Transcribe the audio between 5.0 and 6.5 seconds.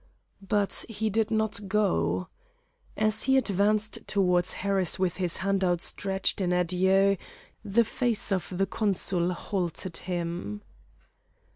his hand outstretched